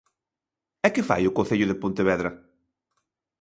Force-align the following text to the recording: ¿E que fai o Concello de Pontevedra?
¿E 0.87 0.89
que 0.95 1.07
fai 1.09 1.23
o 1.25 1.35
Concello 1.37 1.69
de 1.69 1.79
Pontevedra? 1.81 2.31